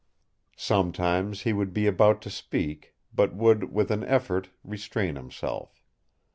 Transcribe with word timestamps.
Sometimes 0.57 1.41
he 1.43 1.53
would 1.53 1.73
be 1.75 1.85
about 1.85 2.23
to 2.23 2.31
speak, 2.31 2.95
but 3.13 3.35
would, 3.35 3.71
with 3.71 3.91
an 3.91 4.03
effort, 4.05 4.49
restrain 4.63 5.15
himself. 5.15 5.83